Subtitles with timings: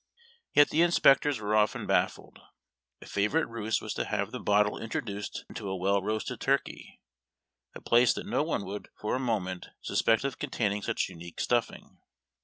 [0.55, 2.39] Yet the inspectors were often baffled.
[3.03, 6.99] A favorite ruse Avas to have the bottle introduced into a well roasted turkey,
[7.75, 11.99] a place that no one would for a moment suspect of containing such unique stuffing.